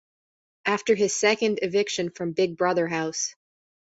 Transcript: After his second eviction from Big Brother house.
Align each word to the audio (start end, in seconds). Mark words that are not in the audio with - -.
After 0.65 0.95
his 0.95 1.13
second 1.13 1.59
eviction 1.61 2.09
from 2.09 2.31
Big 2.31 2.57
Brother 2.57 2.87
house. 2.87 3.35